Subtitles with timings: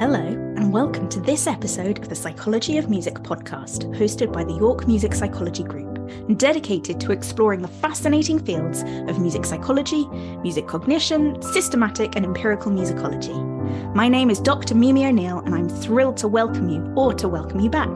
[0.00, 4.54] Hello, and welcome to this episode of the Psychology of Music podcast, hosted by the
[4.54, 10.06] York Music Psychology Group, and dedicated to exploring the fascinating fields of music psychology,
[10.38, 13.94] music cognition, systematic and empirical musicology.
[13.94, 14.74] My name is Dr.
[14.74, 17.90] Mimi O'Neill, and I'm thrilled to welcome you or to welcome you back.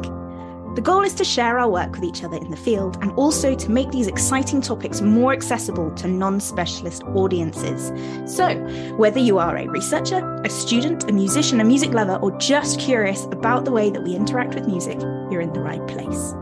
[0.75, 3.55] The goal is to share our work with each other in the field and also
[3.55, 7.93] to make these exciting topics more accessible to non specialist audiences.
[8.27, 8.57] So,
[8.97, 13.25] whether you are a researcher, a student, a musician, a music lover, or just curious
[13.27, 15.01] about the way that we interact with music,
[15.31, 16.35] you're in the right place.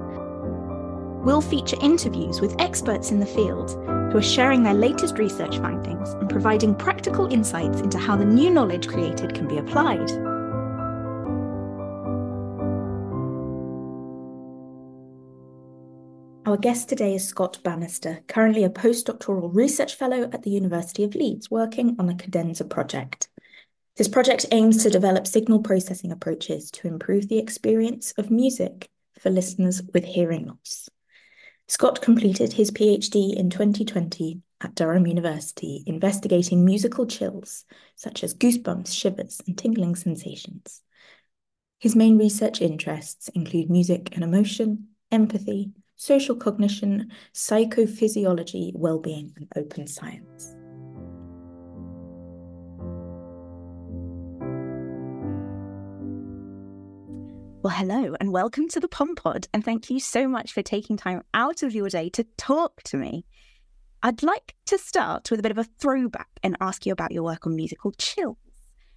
[1.23, 3.73] We'll feature interviews with experts in the field
[4.13, 8.49] who are sharing their latest research findings and providing practical insights into how the new
[8.49, 10.11] knowledge created can be applied.
[16.45, 21.15] Our guest today is Scott Bannister, currently a postdoctoral research fellow at the University of
[21.15, 23.29] Leeds, working on the Cadenza project.
[23.97, 29.31] This project aims to develop signal processing approaches to improve the experience of music for
[29.31, 30.89] listeners with hearing loss.
[31.69, 37.65] Scott completed his PhD in 2020 at Durham University, investigating musical chills,
[37.95, 40.83] such as goosebumps, shivers, and tingling sensations.
[41.79, 45.71] His main research interests include music and emotion, empathy,
[46.03, 50.53] social cognition, psychophysiology, well-being, and open science.
[57.63, 60.97] Well, hello and welcome to the Pom Pod, and thank you so much for taking
[60.97, 63.25] time out of your day to talk to me.
[64.03, 67.23] I'd like to start with a bit of a throwback and ask you about your
[67.23, 68.37] work on musical chills.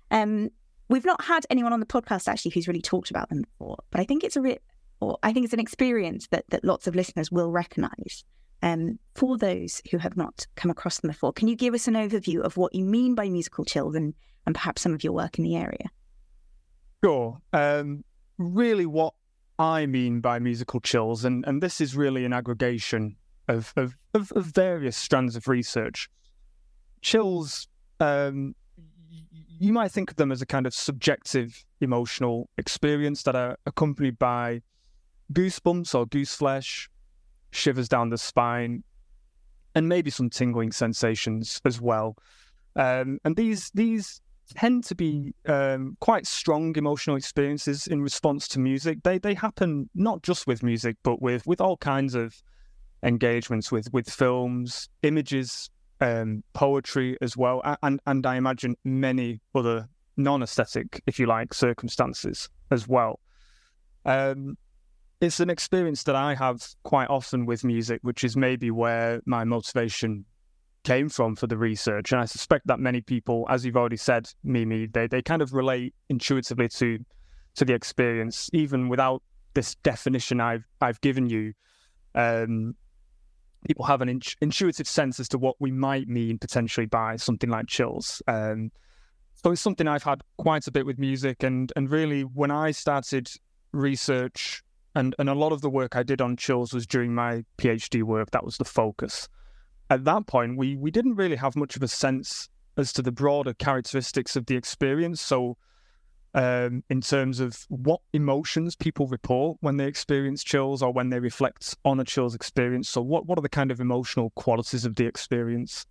[0.09, 0.50] Um,
[0.89, 4.02] we've not had anyone on the podcast actually who's really talked about them before, but
[4.02, 4.58] I think it's a re-
[5.00, 8.24] or I think it's an experience that that lots of listeners will recognise.
[8.62, 11.94] Um, for those who have not come across them before, can you give us an
[11.94, 14.14] overview of what you mean by musical chills and,
[14.46, 15.92] and perhaps some of your work in the area?
[17.04, 17.39] Sure.
[17.54, 18.04] Um,
[18.38, 19.14] really, what
[19.60, 23.17] I mean by musical chills, and, and this is really an aggregation
[23.48, 26.10] of, of, of, of various strands of research.
[27.02, 27.67] Chills,
[28.00, 28.55] um,
[29.60, 34.17] you might think of them as a kind of subjective emotional experience that are accompanied
[34.17, 34.61] by
[35.33, 36.89] goosebumps or goose flesh,
[37.52, 38.83] shivers down the spine,
[39.73, 42.15] and maybe some tingling sensations as well.
[42.75, 44.21] Um, and these these
[44.55, 49.03] tend to be um, quite strong emotional experiences in response to music.
[49.03, 52.36] They they happen not just with music, but with with all kinds of
[53.03, 55.69] engagements with with films, images,
[56.02, 59.87] um, poetry as well, and and I imagine many other
[60.17, 63.19] non-aesthetic, if you like, circumstances as well.
[64.05, 64.57] Um,
[65.25, 69.43] it's an experience that I have quite often with music, which is maybe where my
[69.43, 70.25] motivation
[70.83, 72.11] came from for the research.
[72.11, 75.53] And I suspect that many people, as you've already said, Mimi, they, they kind of
[75.53, 76.99] relate intuitively to
[77.55, 81.53] to the experience, even without this definition I've I've given you.
[82.13, 82.75] Um,
[83.67, 87.49] people have an in- intuitive sense as to what we might mean potentially by something
[87.49, 88.21] like chills.
[88.27, 88.71] Um,
[89.33, 92.71] so it's something I've had quite a bit with music, and and really when I
[92.71, 93.30] started
[93.71, 94.61] research
[94.95, 98.04] and and a lot of the work I did on chills was during my PhD
[98.04, 98.32] work.
[98.32, 99.28] That was the focus.
[99.89, 103.11] At that point, we we didn't really have much of a sense as to the
[103.11, 105.22] broader characteristics of the experience.
[105.22, 105.58] So,
[106.34, 111.20] um, in terms of what emotions people report when they experience chills or when they
[111.20, 112.89] reflect on a chills experience.
[112.89, 115.86] So, what what are the kind of emotional qualities of the experience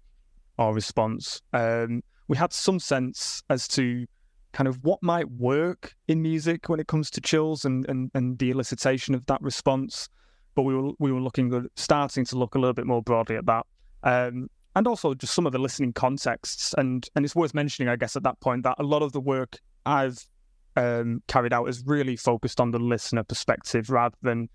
[0.58, 1.40] or response?
[1.52, 4.06] Um, we had some sense as to
[4.54, 8.38] kind of what might work in music when it comes to chills and, and, and
[8.38, 10.08] the elicitation of that response.
[10.54, 13.44] But we were we were looking starting to look a little bit more broadly at
[13.46, 13.66] that.
[14.04, 16.72] Um, and also just some of the listening contexts.
[16.78, 19.20] And and it's worth mentioning, I guess, at that point that a lot of the
[19.20, 20.24] work I've
[20.76, 24.48] um, carried out is really focused on the listener perspective rather than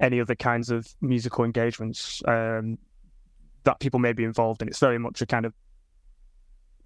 [0.00, 2.78] any other kinds of musical engagements um,
[3.64, 4.68] that people may be involved in.
[4.68, 5.54] It's very much a kind of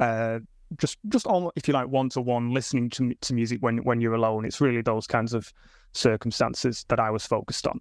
[0.00, 0.40] uh,
[0.78, 4.14] just just if you like one to one listening to to music when when you're
[4.14, 4.44] alone.
[4.44, 5.52] It's really those kinds of
[5.92, 7.80] circumstances that I was focused on.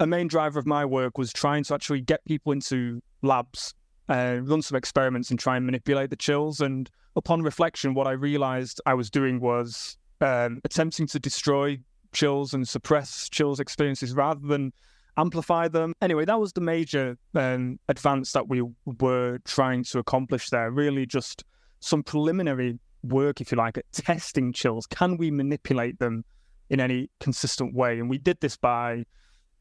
[0.00, 3.74] A main driver of my work was trying to actually get people into labs,
[4.08, 6.60] uh, run some experiments, and try and manipulate the chills.
[6.60, 11.78] And upon reflection, what I realized I was doing was um, attempting to destroy
[12.12, 14.72] chills and suppress chills experiences rather than
[15.16, 15.92] amplify them.
[16.00, 18.62] Anyway, that was the major um, advance that we
[19.00, 20.70] were trying to accomplish there.
[20.70, 21.44] Really, just
[21.84, 24.86] some preliminary work, if you like, at testing chills.
[24.86, 26.24] Can we manipulate them
[26.70, 27.98] in any consistent way?
[27.98, 29.04] And we did this by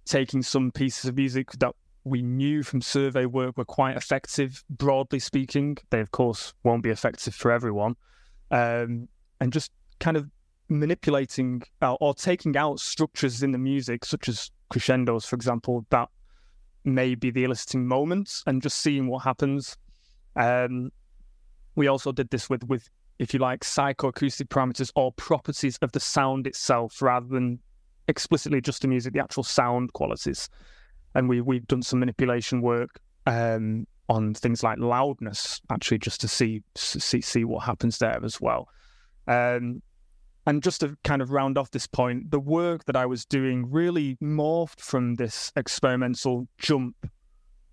[0.06, 1.74] taking some pieces of music that
[2.06, 5.78] we knew from survey work were quite effective, broadly speaking.
[5.90, 7.96] They, of course, won't be effective for everyone.
[8.52, 9.08] Um,
[9.40, 10.30] and just kind of
[10.70, 16.10] manipulating uh, or taking out structures in the music, such as crescendos, for example, that
[16.86, 19.78] may be the eliciting moments and just seeing what happens.
[20.36, 20.92] Um,
[21.75, 22.90] we also did this with, with,
[23.20, 27.60] if you like, psychoacoustic parameters or properties of the sound itself rather than
[28.08, 30.50] explicitly just the music, the actual sound qualities.
[31.16, 36.28] And we, we've done some manipulation work um, on things like loudness, actually, just to
[36.28, 38.68] see see see what happens there as well.
[39.28, 39.81] Um,
[40.46, 43.72] and just to kind of round off this point, the work that I was doing
[43.72, 46.96] really morphed from this experimental jump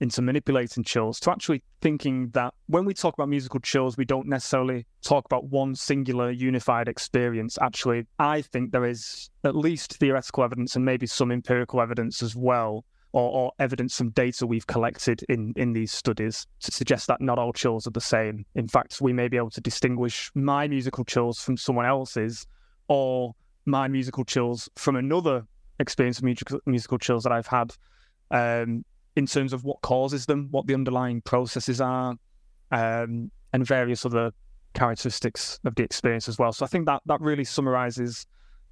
[0.00, 4.26] into manipulating chills to actually thinking that when we talk about musical chills, we don't
[4.26, 7.58] necessarily talk about one singular unified experience.
[7.60, 12.34] Actually, I think there is at least theoretical evidence and maybe some empirical evidence as
[12.34, 17.20] well or, or, evidence from data we've collected in, in these studies to suggest that
[17.20, 18.46] not all chills are the same.
[18.54, 22.46] In fact, we may be able to distinguish my musical chills from someone else's
[22.86, 23.34] or
[23.66, 25.44] my musical chills from another
[25.80, 27.74] experience of musical, musical chills that I've had
[28.30, 28.84] um,
[29.20, 32.16] in terms of what causes them, what the underlying processes are,
[32.72, 34.32] um, and various other
[34.72, 36.52] characteristics of the experience as well.
[36.52, 38.26] So I think that that really summarizes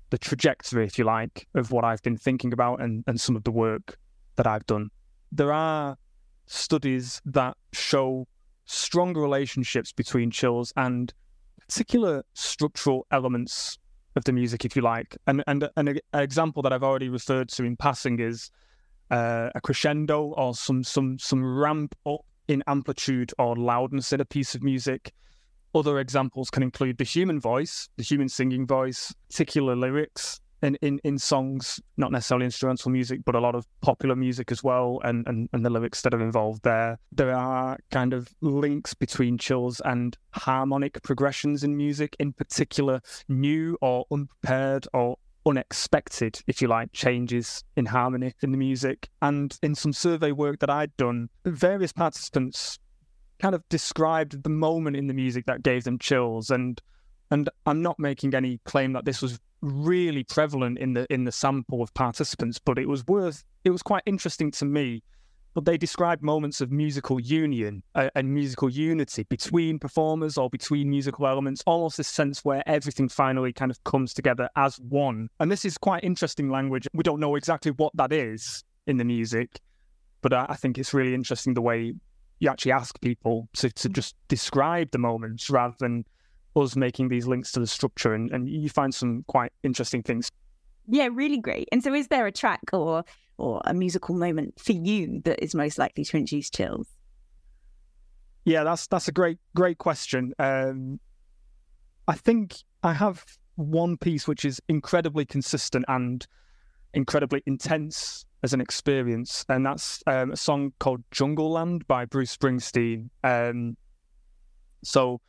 [0.09, 3.45] the trajectory, if you like, of what I've been thinking about and, and some of
[3.45, 3.99] the work
[4.37, 4.89] that I've done.
[5.31, 5.99] There are
[6.47, 8.27] studies that show
[8.65, 11.13] stronger relationships between chills and
[11.61, 13.79] particular structural elements
[14.17, 15.15] of the music, if you like.
[15.27, 18.51] And and, and an example that I've already referred to in passing is
[19.11, 24.25] uh, a crescendo or some some some ramp up in amplitude or loudness in a
[24.25, 25.13] piece of music.
[25.75, 31.01] Other examples can include the human voice, the human singing voice, particular lyrics, in, in,
[31.05, 35.27] in songs, not necessarily instrumental music, but a lot of popular music as well, and,
[35.29, 36.99] and, and the lyrics that are involved there.
[37.13, 43.77] There are kind of links between chills and harmonic progressions in music, in particular, new
[43.81, 45.17] or unprepared or
[45.49, 49.09] unexpected, if you like, changes in harmony in the music.
[49.23, 52.79] And in some survey work that I'd done, various participants
[53.39, 56.81] kind of described the moment in the music that gave them chills and
[57.31, 61.33] and I'm not making any claim that this was really prevalent in the in the
[61.33, 65.03] sample of participants, but it was worth it was quite interesting to me.
[65.59, 70.89] But they describe moments of musical union uh, and musical unity between performers or between
[70.89, 75.29] musical elements, almost this sense where everything finally kind of comes together as one.
[75.41, 76.87] And this is quite interesting language.
[76.95, 79.59] We don't know exactly what that is in the music,
[80.23, 81.93] but I, I think it's really interesting the way
[82.39, 86.05] you actually ask people to, to just describe the moments rather than
[86.55, 90.31] us making these links to the structure, and, and you find some quite interesting things.
[90.87, 91.69] Yeah, really great.
[91.73, 93.05] And so, is there a track or
[93.39, 96.89] or a musical moment for you that is most likely to induce chills?
[98.45, 100.33] Yeah, that's that's a great great question.
[100.39, 101.01] Um,
[102.07, 103.25] I think I have
[103.57, 106.27] one piece which is incredibly consistent and
[106.95, 113.11] incredibly intense as an experience, and that's um, a song called Jungleland by Bruce Springsteen.
[113.25, 113.77] Um,
[114.83, 115.21] so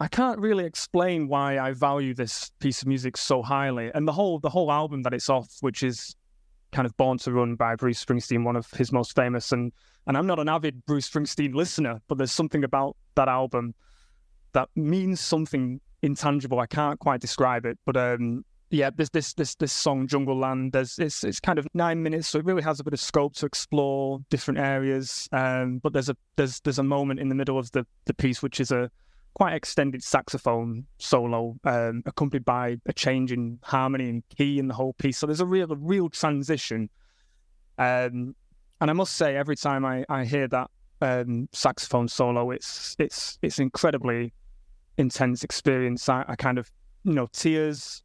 [0.00, 4.12] I can't really explain why I value this piece of music so highly, and the
[4.12, 6.16] whole the whole album that it's off, which is
[6.74, 9.52] kind of Born to Run by Bruce Springsteen, one of his most famous.
[9.52, 9.72] And
[10.06, 13.74] and I'm not an avid Bruce Springsteen listener, but there's something about that album
[14.52, 16.60] that means something intangible.
[16.60, 20.72] I can't quite describe it, but um, yeah, this this this this song Jungleland.
[20.72, 23.34] There's it's it's kind of nine minutes, so it really has a bit of scope
[23.36, 25.28] to explore different areas.
[25.32, 28.42] Um, but there's a there's there's a moment in the middle of the the piece
[28.42, 28.90] which is a
[29.34, 34.74] quite extended saxophone solo, um, accompanied by a change in harmony and key in the
[34.74, 35.18] whole piece.
[35.18, 36.88] So there's a real, a real transition.
[37.76, 38.36] Um,
[38.80, 43.38] and I must say, every time I, I hear that um, saxophone solo, it's it's
[43.42, 44.32] it's incredibly
[44.96, 46.08] intense experience.
[46.08, 46.70] I, I, kind of,
[47.02, 48.02] you know, tears.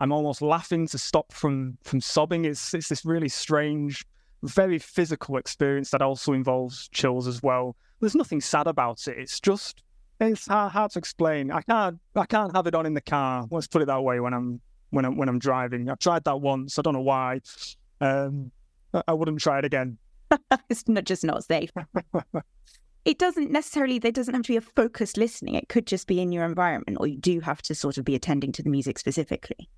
[0.00, 2.44] I'm almost laughing to stop from from sobbing.
[2.44, 4.04] It's it's this really strange,
[4.42, 7.76] very physical experience that also involves chills as well.
[8.00, 9.18] There's nothing sad about it.
[9.18, 9.83] It's just
[10.20, 11.50] it's hard, hard to explain.
[11.50, 13.46] I can't I can't have it on in the car.
[13.50, 15.90] Let's put it that way when I'm when I'm when I'm driving.
[15.90, 16.78] I've tried that once.
[16.78, 17.40] I don't know why.
[18.00, 18.50] Um,
[19.08, 19.98] I wouldn't try it again.
[20.70, 21.70] it's not just not safe.
[23.04, 25.54] it doesn't necessarily there doesn't have to be a focused listening.
[25.54, 28.14] It could just be in your environment, or you do have to sort of be
[28.14, 29.68] attending to the music specifically.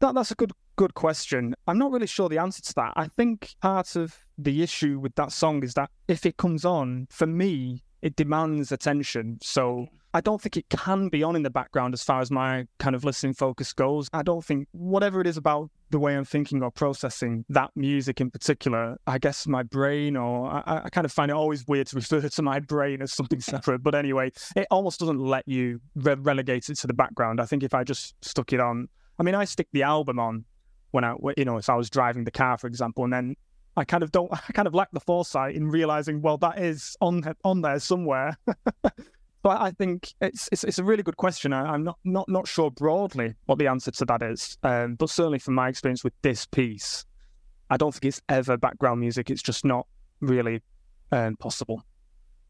[0.00, 1.54] That, that's a good good question.
[1.66, 2.92] I'm not really sure the answer to that.
[2.96, 7.06] I think part of the issue with that song is that if it comes on,
[7.10, 9.38] for me, it demands attention.
[9.42, 12.66] So I don't think it can be on in the background as far as my
[12.78, 14.08] kind of listening focus goes.
[14.12, 18.20] I don't think whatever it is about the way I'm thinking or processing that music
[18.20, 21.86] in particular, I guess my brain, or I, I kind of find it always weird
[21.88, 23.82] to refer to my brain as something separate.
[23.82, 27.40] But anyway, it almost doesn't let you re- relegate it to the background.
[27.40, 30.44] I think if I just stuck it on, I mean, I stick the album on
[30.90, 33.36] when I, you know, if I was driving the car, for example, and then
[33.76, 36.96] I kind of don't, I kind of lack the foresight in realizing, well, that is
[37.00, 38.36] on on there somewhere.
[39.42, 41.52] But I think it's, it's, it's a really good question.
[41.52, 45.10] I, am not, not not sure broadly what the answer to that is, um, but
[45.10, 47.04] certainly from my experience with this piece,
[47.68, 49.30] I don't think it's ever background music.
[49.30, 49.88] It's just not
[50.20, 50.62] really
[51.10, 51.84] um, possible.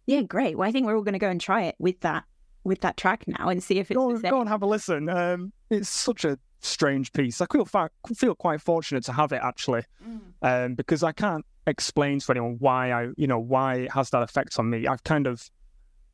[0.05, 0.59] Yeah, great.
[0.59, 2.25] Well, I think we're all going to go and try it with that
[2.65, 5.09] with that track now and see if it's go, go and have a listen.
[5.09, 7.41] Um, it's such a strange piece.
[7.41, 7.67] I feel
[8.15, 10.21] feel quite fortunate to have it actually, mm.
[10.43, 14.23] um, because I can't explain to anyone why I you know why it has that
[14.23, 14.87] effect on me.
[14.87, 15.51] I've kind of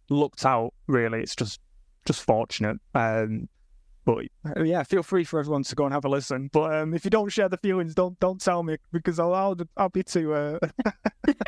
[0.09, 0.73] looked out.
[0.87, 1.61] Really, it's just
[2.07, 2.79] just fortunate.
[2.95, 3.49] Um,
[4.05, 4.25] but
[4.57, 6.49] uh, yeah, feel free for everyone to go and have a listen.
[6.53, 9.57] But um, if you don't share the feelings, don't don't tell me because I'll I'll,
[9.77, 10.59] I'll be too uh,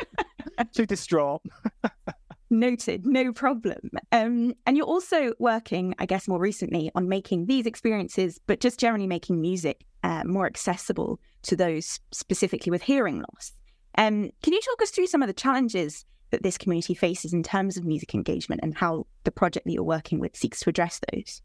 [0.73, 1.41] too distraught.
[2.51, 3.79] Noted, no problem.
[4.11, 8.77] Um, and you're also working, I guess, more recently on making these experiences, but just
[8.77, 13.53] generally making music uh, more accessible to those specifically with hearing loss.
[13.97, 17.41] Um, can you talk us through some of the challenges that this community faces in
[17.41, 20.99] terms of music engagement and how the project that you're working with seeks to address
[21.13, 21.41] those?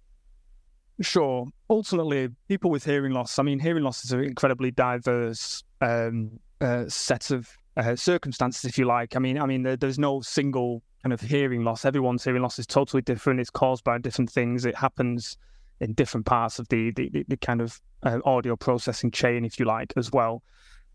[1.01, 1.47] Sure.
[1.71, 6.87] Ultimately, people with hearing loss, I mean, hearing loss is an incredibly diverse um, uh,
[6.89, 9.15] set of uh, circumstances, if you like.
[9.15, 11.85] I mean, I mean, there, there's no single kind of hearing loss.
[11.85, 13.39] Everyone's hearing loss is totally different.
[13.39, 14.65] It's caused by different things.
[14.65, 15.39] It happens
[15.79, 19.67] in different parts of the the, the kind of uh, audio processing chain, if you
[19.67, 20.43] like, as well.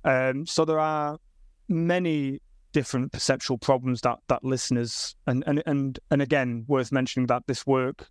[0.04, 1.18] Um, so there are
[1.70, 2.42] many
[2.74, 7.66] different perceptual problems that that listeners and and and and again worth mentioning that this
[7.66, 8.10] work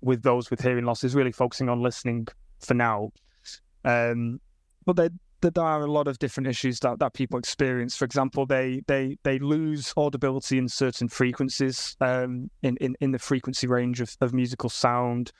[0.00, 2.26] with those with hearing loss is really focusing on listening
[2.60, 3.10] for now
[3.84, 4.40] um,
[4.86, 7.96] but there, there are a lot of different issues that, that people experience.
[7.96, 13.18] For example they they they lose audibility in certain frequencies um, in, in in the
[13.18, 15.32] frequency range of, of musical sound.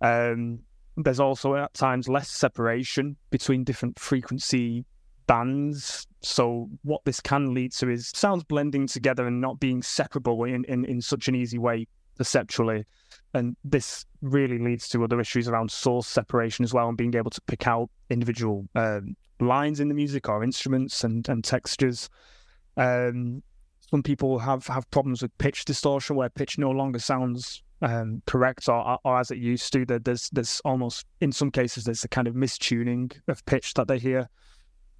[0.00, 0.60] Um,
[0.96, 4.84] there's also at times less separation between different frequency
[5.26, 6.06] bands.
[6.22, 10.64] So what this can lead to is sounds blending together and not being separable in,
[10.64, 12.84] in, in such an easy way perceptually.
[13.32, 17.30] And this really leads to other issues around source separation as well and being able
[17.30, 22.08] to pick out individual um, lines in the music or instruments and, and textures.
[22.76, 23.42] Um,
[23.90, 28.68] some people have, have problems with pitch distortion where pitch no longer sounds um, correct
[28.68, 29.84] or, or as it used to.
[29.84, 33.98] There's there's almost in some cases there's a kind of mistuning of pitch that they
[33.98, 34.28] hear.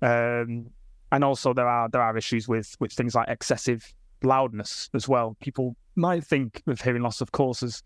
[0.02, 0.70] Um,
[1.10, 3.94] and also there are there are issues with with things like excessive
[4.24, 5.36] loudness as well.
[5.40, 7.82] People might think of hearing loss, of course, as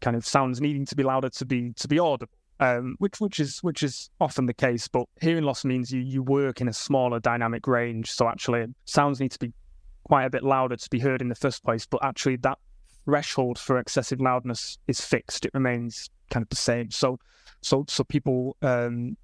[0.00, 3.40] kind of sounds needing to be louder to be to be audible, um, which which
[3.40, 4.88] is which is often the case.
[4.88, 9.20] But hearing loss means you you work in a smaller dynamic range, so actually sounds
[9.20, 9.52] need to be
[10.04, 11.86] quite a bit louder to be heard in the first place.
[11.86, 12.58] But actually, that
[13.04, 16.90] threshold for excessive loudness is fixed; it remains kind of the same.
[16.90, 17.18] So
[17.62, 19.16] so so people um,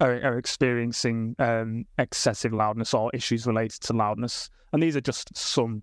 [0.00, 4.50] are, are experiencing um, excessive loudness or issues related to loudness.
[4.72, 5.82] And these are just some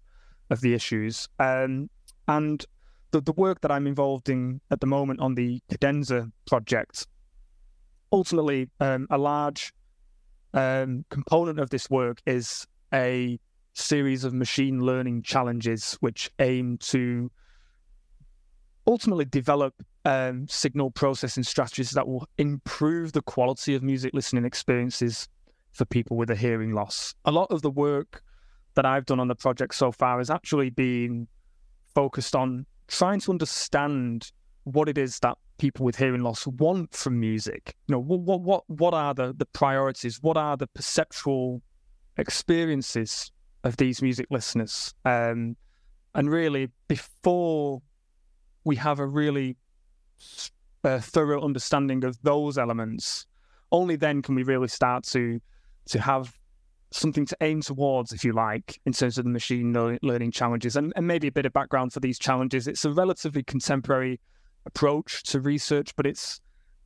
[0.49, 1.27] of the issues.
[1.39, 1.89] Um,
[2.27, 2.65] and
[3.11, 7.07] the, the work that I'm involved in at the moment on the Cadenza project,
[8.11, 9.73] ultimately, um, a large
[10.53, 13.39] um, component of this work is a
[13.73, 17.31] series of machine learning challenges which aim to
[18.85, 19.73] ultimately develop
[20.05, 25.27] um, signal processing strategies that will improve the quality of music listening experiences
[25.71, 27.15] for people with a hearing loss.
[27.25, 28.21] A lot of the work
[28.75, 31.27] that I've done on the project so far has actually been
[31.93, 34.31] focused on trying to understand
[34.63, 37.75] what it is that people with hearing loss want from music.
[37.87, 40.21] You know, what what what are the the priorities?
[40.21, 41.61] What are the perceptual
[42.17, 43.31] experiences
[43.63, 44.93] of these music listeners?
[45.05, 45.55] Um,
[46.15, 47.81] and really, before
[48.63, 49.57] we have a really
[50.83, 53.25] uh, thorough understanding of those elements,
[53.71, 55.39] only then can we really start to
[55.85, 56.37] to have
[56.91, 60.75] something to aim towards, if you like, in terms of the machine learning challenges.
[60.75, 62.67] And, and maybe a bit of background for these challenges.
[62.67, 64.19] It's a relatively contemporary
[64.65, 66.39] approach to research, but it's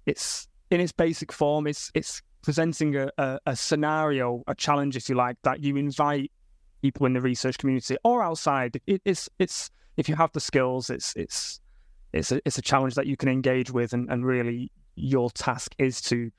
[0.06, 1.68] it's in its basic form.
[1.68, 6.32] It's it's presenting a, a, a scenario, a challenge, if you like, that you invite
[6.82, 8.80] people in the research community or outside.
[8.88, 11.60] It, it's it's if you have the skills, it's it's
[12.14, 15.76] it's a it's a challenge that you can engage with, and, and really your task
[15.78, 16.32] is to,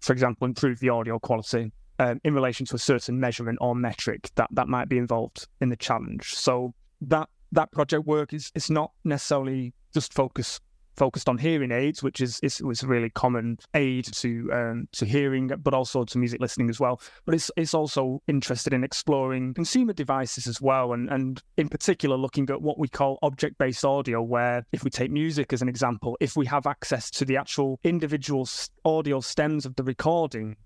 [0.00, 4.30] for example, improve the audio quality um, in relation to a certain measurement or metric
[4.34, 6.34] that that might be involved in the challenge.
[6.34, 10.62] So that that project work is it's not necessarily just focused
[10.96, 15.04] focused on hearing aids, which is, is was a really common aid to um, to
[15.04, 17.00] hearing, but also to music listening as well.
[17.24, 22.16] But it's it's also interested in exploring consumer devices as well, and and in particular
[22.16, 25.68] looking at what we call object based audio, where if we take music as an
[25.68, 28.48] example, if we have access to the actual individual
[28.84, 30.56] audio stems of the recording,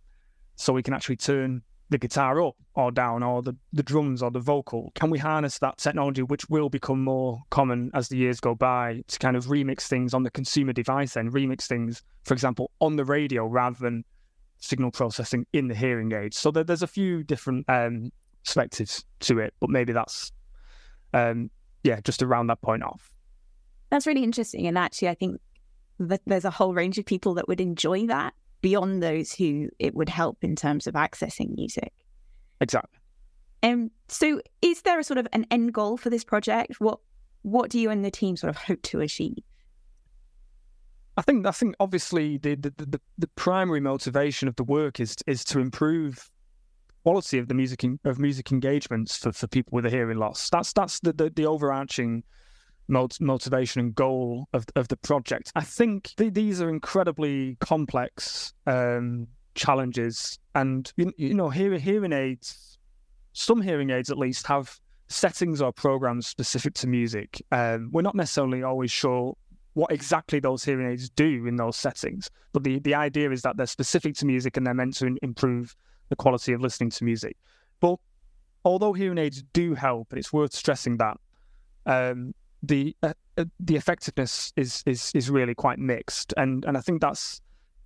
[0.56, 4.30] so we can actually turn the guitar up or down or the, the drums or
[4.30, 4.90] the vocal?
[4.94, 9.02] Can we harness that technology, which will become more common as the years go by,
[9.08, 12.96] to kind of remix things on the consumer device and remix things, for example, on
[12.96, 14.04] the radio rather than
[14.58, 16.38] signal processing in the hearing aids?
[16.38, 18.12] So there, there's a few different um,
[18.44, 20.32] perspectives to it, but maybe that's,
[21.12, 21.50] um,
[21.82, 23.12] yeah, just to round that point off.
[23.90, 24.66] That's really interesting.
[24.68, 25.40] And actually, I think
[25.98, 29.94] that there's a whole range of people that would enjoy that beyond those who it
[29.94, 31.92] would help in terms of accessing music.
[32.60, 32.98] Exactly.
[33.62, 36.80] Um, so is there a sort of an end goal for this project?
[36.80, 36.98] What
[37.42, 39.38] what do you and the team sort of hope to achieve?
[41.16, 45.16] I think I think obviously the the, the, the primary motivation of the work is
[45.26, 46.30] is to improve
[47.02, 50.48] quality of the music of music engagements for, for people with a hearing loss.
[50.50, 52.24] That's that's the, the, the overarching
[52.90, 55.52] motivation and goal of of the project.
[55.54, 62.12] I think th- these are incredibly complex um, challenges, and you, you know, hearing hearing
[62.12, 62.78] aids,
[63.32, 64.78] some hearing aids at least have
[65.08, 67.42] settings or programs specific to music.
[67.50, 69.36] Um, we're not necessarily always sure
[69.74, 73.56] what exactly those hearing aids do in those settings, but the the idea is that
[73.56, 75.74] they're specific to music and they're meant to improve
[76.08, 77.36] the quality of listening to music.
[77.78, 77.96] But
[78.64, 81.16] although hearing aids do help, and it's worth stressing that.
[81.86, 86.80] Um, the uh, uh, the effectiveness is is is really quite mixed, and and I
[86.80, 87.40] think that's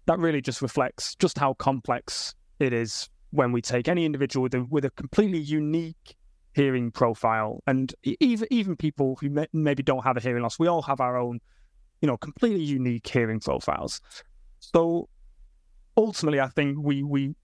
[0.06, 4.54] that really just reflects just how complex it is when we take any individual with
[4.54, 6.16] a with a completely unique
[6.54, 10.68] hearing profile, and even even people who may, maybe don't have a hearing loss, we
[10.68, 11.40] all have our own,
[12.00, 14.00] you know, completely unique hearing profiles.
[14.60, 15.08] So
[15.96, 17.34] ultimately, I think we we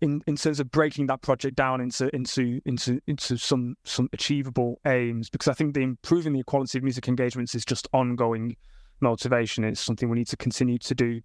[0.00, 4.78] in in terms of breaking that project down into into into into some some achievable
[4.86, 8.56] aims because I think the improving the quality of music engagements is just ongoing
[9.00, 9.64] motivation.
[9.64, 11.20] It's something we need to continue to do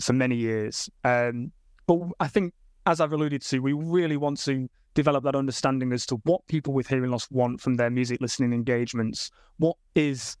[0.00, 0.90] for many years.
[1.04, 1.52] Um,
[1.86, 2.54] but I think,
[2.86, 6.74] as I've alluded to, we really want to develop that understanding as to what people
[6.74, 9.30] with hearing loss want from their music listening engagements.
[9.58, 10.36] What is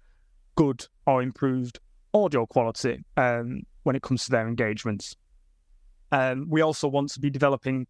[0.56, 1.78] good or improved
[2.14, 5.14] audio quality um, when it comes to their engagements?
[6.12, 7.86] Um, we also want to be developing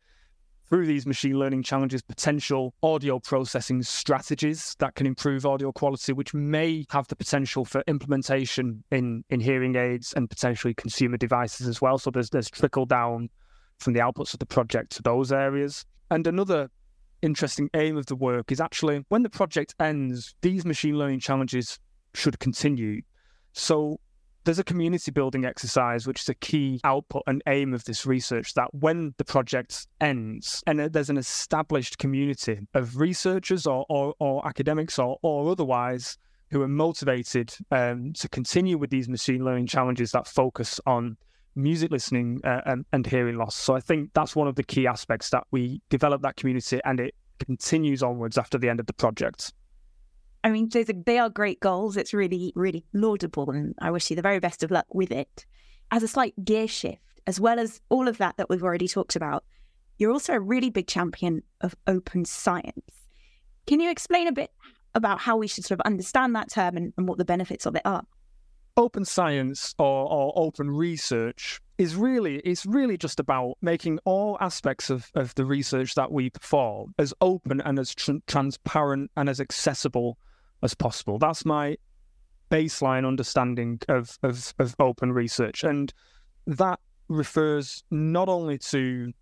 [0.70, 6.32] through these machine learning challenges potential audio processing strategies that can improve audio quality, which
[6.32, 11.80] may have the potential for implementation in, in hearing aids and potentially consumer devices as
[11.80, 11.98] well.
[11.98, 13.30] So there's there's trickle down
[13.78, 15.84] from the outputs of the project to those areas.
[16.10, 16.70] And another
[17.22, 21.80] interesting aim of the work is actually when the project ends, these machine learning challenges
[22.14, 23.02] should continue.
[23.52, 23.98] So
[24.44, 28.54] there's a community building exercise, which is a key output and aim of this research
[28.54, 34.46] that when the project ends and there's an established community of researchers or, or, or
[34.46, 36.16] academics or, or otherwise
[36.50, 41.16] who are motivated um, to continue with these machine learning challenges that focus on
[41.54, 43.54] music listening uh, and, and hearing loss.
[43.54, 46.98] So I think that's one of the key aspects that we develop that community and
[46.98, 49.52] it continues onwards after the end of the project.
[50.42, 51.96] I mean, those are, they are great goals.
[51.96, 55.44] It's really, really laudable, and I wish you the very best of luck with it.
[55.90, 59.16] As a slight gear shift, as well as all of that that we've already talked
[59.16, 59.44] about,
[59.98, 63.08] you're also a really big champion of open science.
[63.66, 64.50] Can you explain a bit
[64.94, 67.76] about how we should sort of understand that term and, and what the benefits of
[67.76, 68.04] it are?
[68.76, 74.90] Open science or, or open research is really it's really just about making all aspects
[74.90, 79.40] of, of the research that we perform as open and as tr- transparent and as
[79.40, 80.16] accessible
[80.62, 81.18] as possible.
[81.18, 81.76] That's my
[82.50, 85.64] baseline understanding of, of, of open research.
[85.64, 85.92] And
[86.46, 89.12] that refers not only to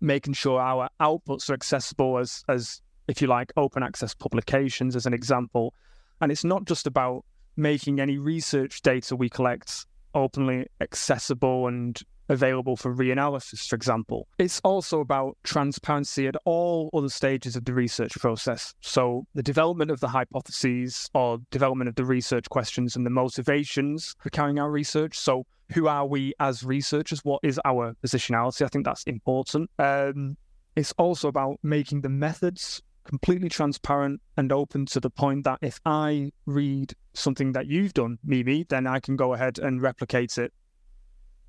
[0.00, 5.06] making sure our outputs are accessible as, as if you like, open access publications, as
[5.06, 5.74] an example.
[6.20, 7.24] And it's not just about
[7.56, 14.28] making any research data we collect openly accessible and available for reanalysis, for example.
[14.38, 18.74] It's also about transparency at all other stages of the research process.
[18.80, 24.14] So, the development of the hypotheses or development of the research questions and the motivations
[24.20, 25.18] for carrying out research.
[25.18, 27.20] So, who are we as researchers?
[27.24, 28.64] What is our positionality?
[28.64, 29.70] I think that's important.
[29.78, 30.36] Um,
[30.76, 35.80] it's also about making the methods completely transparent and open to the point that if
[35.84, 40.52] I read something that you've done, Mimi, then I can go ahead and replicate it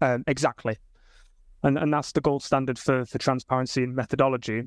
[0.02, 0.78] um, exactly.
[1.64, 4.64] And, and that's the gold standard for, for transparency and methodology.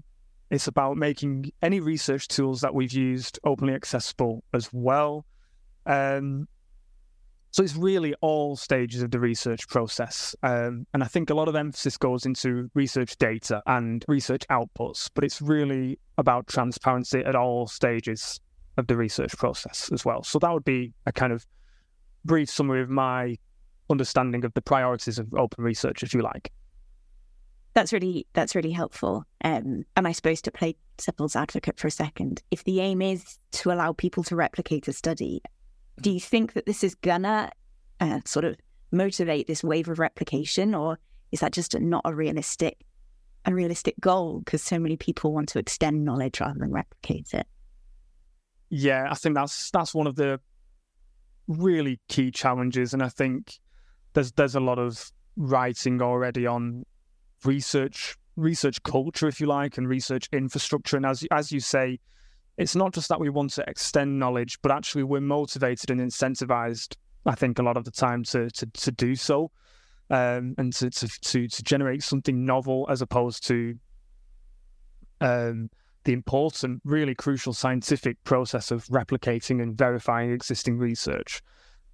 [0.50, 5.26] It's about making any research tools that we've used openly accessible as well.
[5.84, 6.48] Um,
[7.50, 10.36] so it's really all stages of the research process.
[10.42, 15.10] Um, and I think a lot of emphasis goes into research data and research outputs,
[15.14, 18.40] but it's really about transparency at all stages
[18.76, 20.22] of the research process as well.
[20.22, 21.46] So that would be a kind of
[22.24, 23.38] brief summary of my
[23.90, 26.52] understanding of the priorities of open research, if you like.
[27.74, 29.24] That's really that's really helpful.
[29.44, 33.38] Um, and I suppose to play devil's advocate for a second, if the aim is
[33.52, 35.42] to allow people to replicate a study,
[36.00, 37.50] do you think that this is gonna
[38.00, 38.56] uh, sort of
[38.92, 40.98] motivate this wave of replication, or
[41.32, 42.84] is that just a, not a realistic,
[43.44, 47.46] a realistic goal because so many people want to extend knowledge rather than replicate it?
[48.70, 50.40] Yeah, I think that's that's one of the
[51.46, 53.58] really key challenges, and I think
[54.16, 56.84] there's there's a lot of writing already on
[57.44, 60.96] research research culture, if you like, and research infrastructure.
[60.96, 62.00] And as as you say,
[62.56, 66.96] it's not just that we want to extend knowledge, but actually we're motivated and incentivized.
[67.26, 69.50] I think a lot of the time to to, to do so,
[70.10, 73.78] um, and to, to to to generate something novel as opposed to
[75.20, 75.68] um,
[76.04, 81.42] the important, really crucial scientific process of replicating and verifying existing research.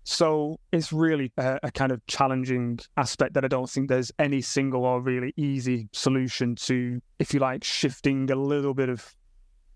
[0.05, 4.41] So it's really a, a, kind of challenging aspect that I don't think there's any
[4.41, 9.15] single or really easy solution to, if you like, shifting a little bit of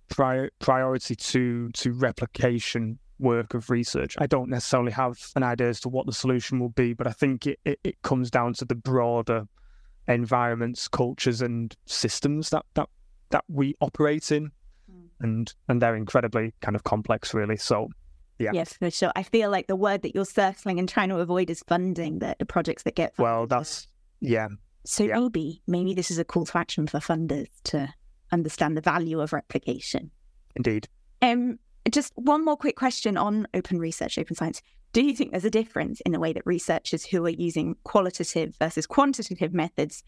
[0.09, 4.17] prior, priority to to replication work of research.
[4.19, 7.13] I don't necessarily have an idea as to what the solution will be, but I
[7.13, 9.47] think it, it, it comes down to the broader
[10.09, 12.89] environments, cultures, and systems that that
[13.31, 14.51] that we operate in,
[14.91, 15.09] mm.
[15.21, 17.57] and and they're incredibly kind of complex, really.
[17.57, 17.89] So.
[18.39, 18.51] Yeah.
[18.53, 19.13] Yes, for sure.
[19.17, 22.37] I feel like the word that you're circling and trying to avoid is funding the,
[22.39, 23.33] the projects that get funded.
[23.33, 23.89] Well, that's
[24.21, 24.49] yeah.
[24.85, 25.19] So yeah.
[25.19, 27.93] maybe maybe this is a call to action for funders to
[28.33, 30.11] understand the value of replication.
[30.55, 30.89] Indeed.
[31.23, 31.59] Um,
[31.91, 34.61] just one more quick question on open research, open science.
[34.93, 38.57] Do you think there's a difference in the way that researchers who are using qualitative
[38.57, 40.03] versus quantitative methods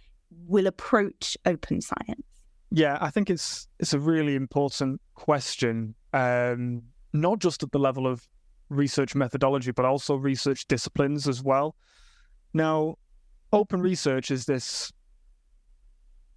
[0.47, 2.23] will approach open science?
[2.71, 8.07] Yeah, I think it's it's a really important question, um, not just at the level
[8.07, 8.29] of
[8.69, 11.75] research methodology, but also research disciplines as well.
[12.53, 12.97] Now,
[13.53, 14.93] open research is this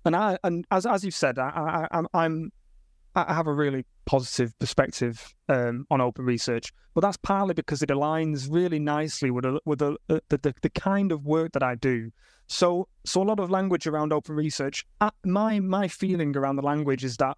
[0.06, 2.52] and I and as as you've said, I, I I'm
[3.16, 7.90] I have a really positive perspective um, on open research, but that's partly because it
[7.90, 11.64] aligns really nicely with a, with a, a, the, the the kind of work that
[11.64, 12.12] I do.
[12.48, 14.86] So so a lot of language around open research.
[15.00, 17.38] Uh, my my feeling around the language is that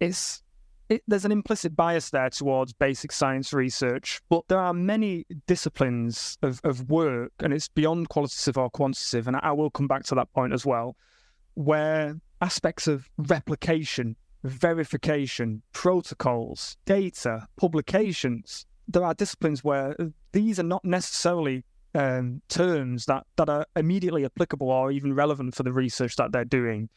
[0.00, 0.42] it's
[0.88, 6.38] it, there's an implicit bias there towards basic science research, but there are many disciplines
[6.42, 10.14] of, of work, and it's beyond qualitative or quantitative, and I will come back to
[10.16, 10.96] that point as well,
[11.54, 19.96] where aspects of replication, verification, protocols, data, publications, there are disciplines where
[20.32, 25.62] these are not necessarily um, terms that, that are immediately applicable or even relevant for
[25.62, 26.88] the research that they're doing.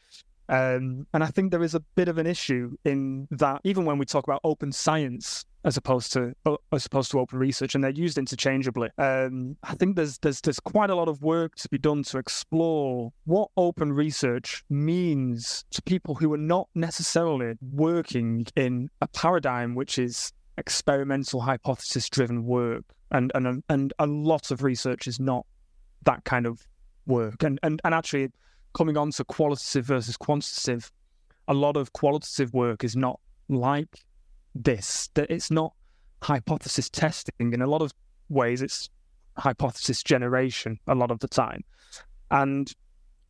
[0.48, 3.98] Um, and I think there is a bit of an issue in that even when
[3.98, 6.34] we talk about open science as opposed to
[6.72, 8.88] as opposed to open research, and they're used interchangeably.
[8.96, 12.18] Um, I think there's there's there's quite a lot of work to be done to
[12.18, 19.74] explore what open research means to people who are not necessarily working in a paradigm
[19.74, 25.44] which is experimental hypothesis driven work, and and and a lot of research is not
[26.04, 26.66] that kind of
[27.06, 28.30] work, and and and actually
[28.74, 30.90] coming on to qualitative versus quantitative,
[31.46, 34.04] a lot of qualitative work is not like
[34.54, 35.08] this.
[35.14, 35.72] That it's not
[36.22, 37.52] hypothesis testing.
[37.52, 37.92] In a lot of
[38.28, 38.90] ways, it's
[39.36, 41.64] hypothesis generation a lot of the time.
[42.30, 42.72] And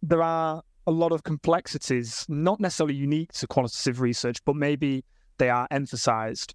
[0.02, 5.04] there are a lot of complexities, not necessarily unique to qualitative research, but maybe
[5.36, 6.54] they are emphasized.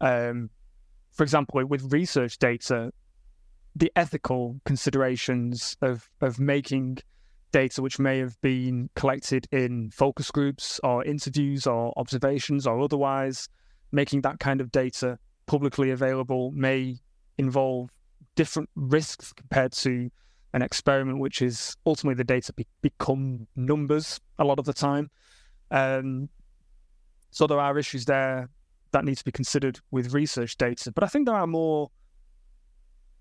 [0.00, 0.50] Um,
[1.12, 2.92] for example, with research data,
[3.76, 6.98] the ethical considerations of of making
[7.52, 13.48] data which may have been collected in focus groups or interviews or observations or otherwise,
[13.92, 16.96] making that kind of data publicly available may
[17.38, 17.90] involve
[18.36, 20.10] different risks compared to
[20.52, 25.10] an experiment, which is ultimately the data be- become numbers a lot of the time.
[25.70, 26.28] Um,
[27.30, 28.48] so there are issues there
[28.92, 30.90] that need to be considered with research data.
[30.90, 31.90] But I think there are more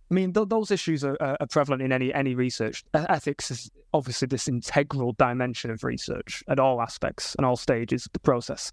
[0.09, 2.83] I mean, th- those issues are, are, prevalent in any any research.
[2.93, 8.13] Ethics is obviously this integral dimension of research at all aspects and all stages of
[8.13, 8.71] the process.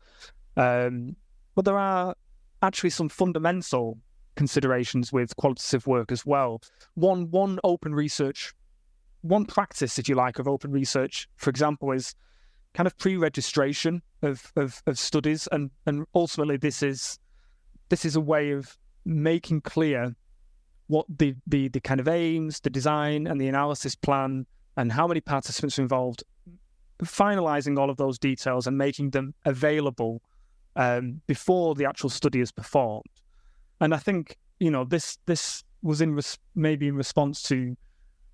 [0.57, 1.17] Um,
[1.55, 2.15] but there are
[2.63, 3.99] actually some fundamental
[4.37, 6.63] considerations with qualitative work as well.
[6.95, 8.55] One one open research,
[9.23, 12.15] one practice, if you like, of open research, for example, is
[12.75, 17.19] kind of pre-registration of, of, of studies, and, and ultimately this is
[17.89, 20.15] this is a way of making clear
[20.89, 24.47] what the, the the kind of aims, the design, and the analysis plan,
[24.77, 26.25] and how many participants are involved.
[27.03, 30.23] Finalizing all of those details and making them available
[30.77, 33.05] um, before the actual study is performed.
[33.81, 37.77] And I think you know this this was in res- maybe in response to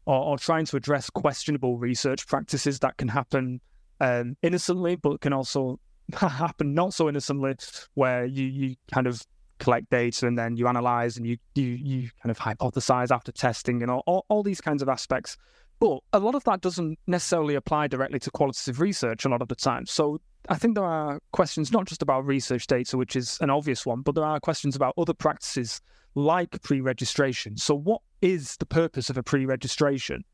[0.06, 3.60] or, or, trying to address questionable research practices that can happen
[4.00, 5.78] um, innocently, but can also
[6.12, 7.54] happen not so innocently,
[7.94, 9.24] where you you kind of
[9.62, 13.80] collect data and then you analyze and you you you kind of hypothesize after testing
[13.82, 15.36] and all, all, all these kinds of aspects.
[15.78, 19.48] But a lot of that doesn't necessarily apply directly to qualitative research a lot of
[19.48, 19.86] the time.
[19.86, 23.86] So I think there are questions not just about research data, which is an obvious
[23.86, 25.80] one, but there are questions about other practices
[26.14, 27.56] like pre-registration.
[27.56, 30.24] So what is the purpose of a pre-registration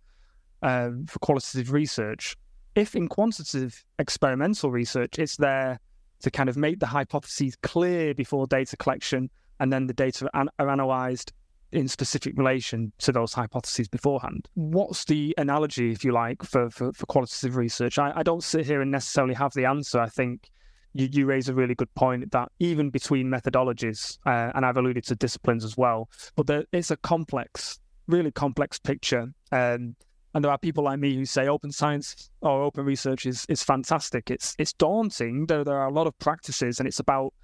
[0.62, 2.36] um, for qualitative research?
[2.74, 5.80] If in quantitative experimental research, it's there
[6.20, 10.46] to kind of make the hypotheses clear before data collection, and then the data are,
[10.58, 11.32] analysed
[11.72, 14.48] in specific relation to those hypotheses beforehand.
[14.54, 17.98] What's the analogy, if you like, for, for, for qualitative research?
[17.98, 20.00] I, I, don't sit here and necessarily have the answer.
[20.00, 20.50] I think
[20.94, 25.04] you, you raise a really good point that even between methodologies, uh, and I've alluded
[25.04, 29.32] to disciplines as well, but there, it's a complex, really complex picture.
[29.52, 29.94] Um,
[30.38, 33.64] and there are people like me who say open science or open research is, is
[33.64, 34.30] fantastic.
[34.30, 35.46] It's it's daunting.
[35.46, 37.34] There, there are a lot of practices, and it's about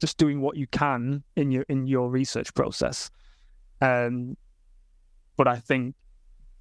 [0.00, 3.10] just doing what you can in your in your research process.
[3.82, 4.38] Um,
[5.36, 5.94] but I think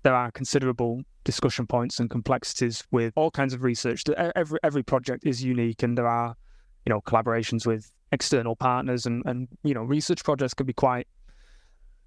[0.03, 4.03] there are considerable discussion points and complexities with all kinds of research.
[4.36, 6.36] Every every project is unique, and there are
[6.86, 11.07] you know collaborations with external partners, and and you know research projects can be quite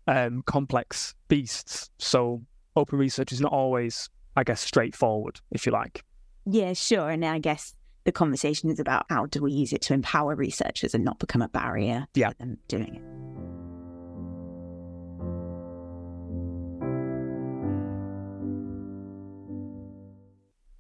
[0.07, 1.89] um, complex beasts.
[1.97, 2.43] So
[2.77, 6.05] open research is not always, I guess, straightforward, if you like.
[6.47, 7.11] Yeah, sure.
[7.11, 10.95] And I guess the conversation is about how do we use it to empower researchers
[10.95, 12.33] and not become a barrier yeah.
[12.39, 13.03] them doing it.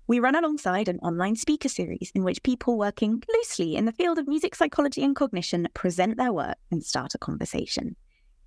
[0.06, 4.18] We run alongside an online speaker series in which people working loosely in the field
[4.18, 7.96] of music psychology and cognition present their work and start a conversation.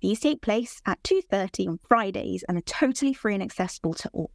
[0.00, 4.30] These take place at 2:30 on Fridays and are totally free and accessible to all.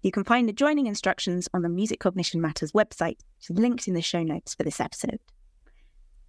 [0.00, 3.88] You can find the joining instructions on the Music Cognition Matters website, which is linked
[3.88, 5.18] in the show notes for this episode.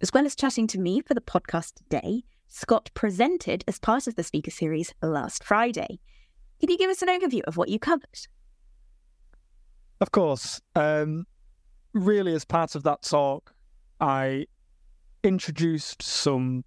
[0.00, 4.16] As well as chatting to me for the podcast today, Scott presented as part of
[4.16, 6.00] the speaker series last Friday.
[6.58, 8.26] Can you give us an overview of what you covered?
[10.00, 10.60] Of course.
[10.74, 11.26] Um,
[11.92, 13.54] really, as part of that talk,
[14.00, 14.46] I
[15.22, 16.64] introduced some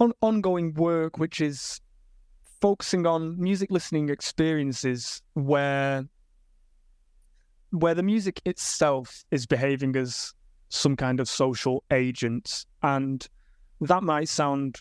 [0.00, 1.80] on- ongoing work which is
[2.60, 6.04] focusing on music listening experiences where
[7.70, 10.32] where the music itself is behaving as
[10.68, 12.66] some kind of social agent.
[12.84, 13.26] And
[13.80, 14.76] that might sound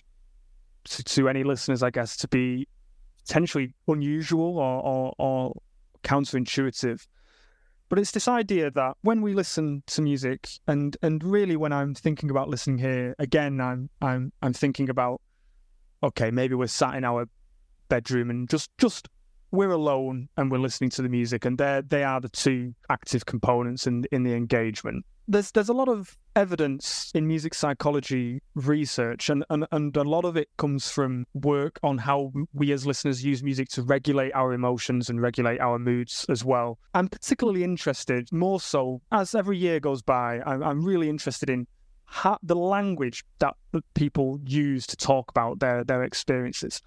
[0.86, 2.68] to, to any listeners i guess to be
[3.26, 5.54] potentially unusual or, or, or
[6.04, 7.06] counterintuitive
[7.94, 11.94] but it's this idea that when we listen to music, and and really when I'm
[11.94, 15.22] thinking about listening here, again, I'm I'm I'm thinking about,
[16.02, 17.30] okay, maybe we're sat in our
[17.90, 19.10] bedroom and just just
[19.52, 23.28] we're alone and we're listening to the music, and they they are the two active
[23.28, 29.30] components in in the engagement there's there's a lot of evidence in music psychology research
[29.30, 33.24] and, and and a lot of it comes from work on how we as listeners
[33.24, 36.80] use music to regulate our emotions and regulate our moods as well.
[36.94, 41.68] I'm particularly interested more so as every year goes by i'm, I'm really interested in
[42.06, 43.56] how, the language that
[43.96, 46.82] people use to talk about their their experiences.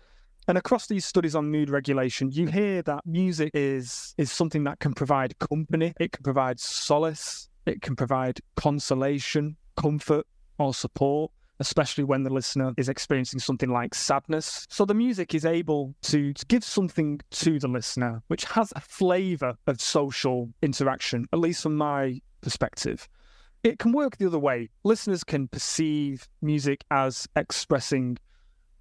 [0.48, 4.78] And across these studies on mood regulation, you hear that music is is something that
[4.78, 10.26] can provide company, it can provide solace, it can provide consolation, comfort,
[10.58, 14.66] or support, especially when the listener is experiencing something like sadness.
[14.70, 19.54] So the music is able to, give something to the listener, which has a flavour
[19.66, 23.08] of social interaction, at least from my perspective.
[23.62, 24.68] It can work the other way.
[24.84, 28.18] Listeners can perceive music as expressing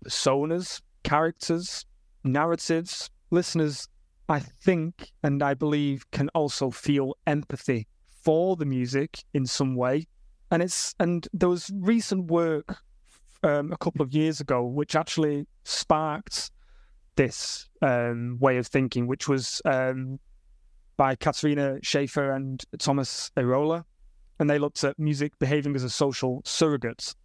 [0.06, 1.86] personas, characters,
[2.24, 3.10] narratives.
[3.32, 3.88] Listeners,
[4.30, 7.88] I think and I believe, can also feel empathy
[8.26, 10.08] for the music in some way.
[10.52, 12.78] And it's and there was recent work
[13.44, 16.52] um, a couple of years ago which actually sparked
[17.16, 20.20] this um, way of thinking, which was um,
[20.98, 23.86] by Katarina Schaefer and Tuomas Eerola,
[24.40, 27.16] and they looked at music behaving as a social surrogate.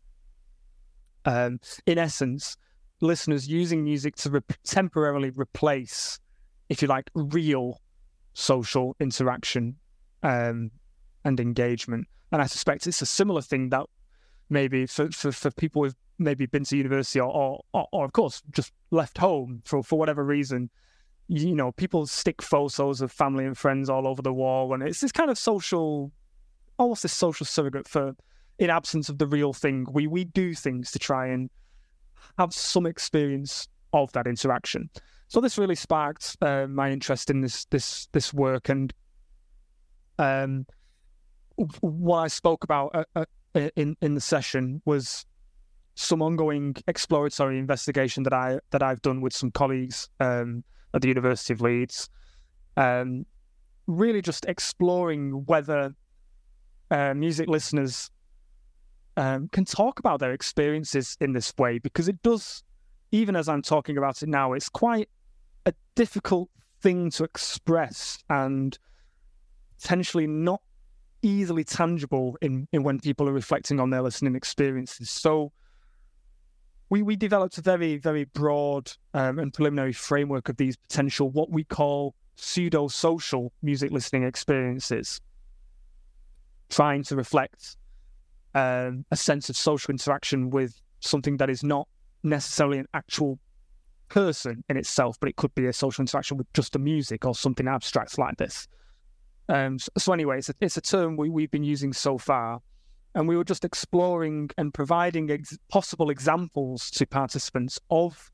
[1.25, 2.57] Um, in essence,
[3.01, 6.21] listeners using music to re- temporarily replace,
[6.69, 7.81] if you like, real
[8.33, 9.77] social interaction
[10.23, 10.71] um,
[11.25, 12.09] and engagement.
[12.33, 13.87] And I suspect it's a similar thing that
[14.49, 18.43] maybe for, for, for people who've maybe been to university or, or, or, of course,
[18.53, 20.71] just left home for, for whatever reason,
[21.29, 24.75] you know, people stick photos of family and friends all over the wall.
[24.75, 26.13] And it's this kind of social,
[26.79, 28.15] almost this social surrogate for,
[28.59, 31.49] in absence of the real thing, we, we do things to try and
[32.39, 34.91] have some experience of that interaction.
[35.29, 38.93] So this really sparked uh, my interest in this this this work, and
[40.19, 40.67] um,
[41.81, 45.27] what I spoke about uh, uh, in in the session was
[45.95, 51.09] some ongoing exploratory investigation that I that I've done with some colleagues um, at the
[51.09, 52.09] University of Leeds,
[52.77, 53.27] um,
[53.87, 55.95] really just exploring whether
[56.91, 58.11] uh, music listeners
[59.17, 62.63] um, can talk about their experiences in this way because it does,
[63.13, 65.09] even as I'm talking about it now, it's quite
[65.67, 66.49] a difficult
[66.81, 68.79] thing to express and
[69.81, 70.63] potentially not
[71.23, 75.11] easily tangible in, in when people are reflecting on their listening experiences.
[75.11, 75.53] So
[76.89, 81.51] we we developed a very very broad um, and preliminary framework of these potential what
[81.51, 85.21] we call pseudo social music listening experiences,
[86.69, 87.77] trying to reflect
[88.55, 91.87] um, a sense of social interaction with something that is not
[92.23, 93.39] necessarily an actual
[94.09, 97.35] person in itself, but it could be a social interaction with just the music or
[97.35, 98.67] something abstract like this.
[99.51, 102.61] Um, so, anyway, it's a, it's a term we, we've been using so far,
[103.17, 108.31] and we were just exploring and providing ex- possible examples to participants of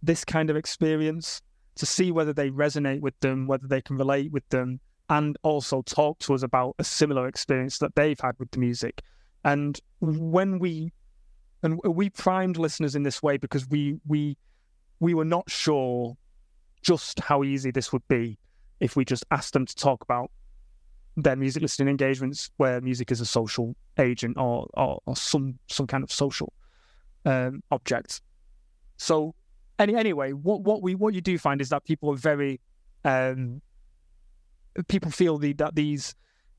[0.00, 1.42] this kind of experience
[1.74, 4.78] to see whether they resonate with them, whether they can relate with them,
[5.10, 9.02] and also talk to us about a similar experience that they've had with the music.
[9.42, 10.92] And when we
[11.64, 14.36] and we primed listeners in this way because we we
[15.00, 16.16] we were not sure
[16.80, 18.38] just how easy this would be
[18.78, 20.30] if we just asked them to talk about
[21.16, 25.86] their music listening engagements where music is a social agent or or, or some some
[25.86, 26.52] kind of social
[27.24, 28.20] um, object.
[28.96, 29.34] So
[29.78, 32.60] any anyway, what what we what you do find is that people are very
[33.04, 33.60] um,
[34.88, 36.14] people feel the, that these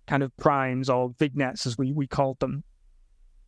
[0.08, 2.64] kind of primes or vignettes as we we called them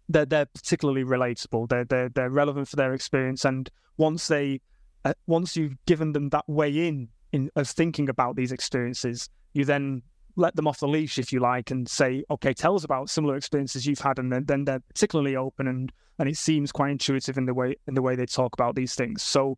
[0.10, 1.70] they're they're particularly relatable.
[1.70, 4.62] They're they're they're relevant for their experience, and once they
[5.06, 9.66] uh, once you've given them that way in in of thinking about these experiences, you
[9.66, 10.02] then
[10.38, 13.36] let them off the leash, if you like, and say, okay, tell us about similar
[13.36, 17.38] experiences you've had, and then, then they're particularly open and and it seems quite intuitive
[17.38, 19.22] in the way in the way they talk about these things.
[19.22, 19.58] So